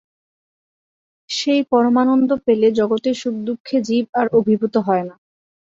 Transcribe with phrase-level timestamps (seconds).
[1.29, 5.15] সেই পরমানন্দ পেলে জগতের সুখদুঃখে জীব আর অভিভূত হয় না।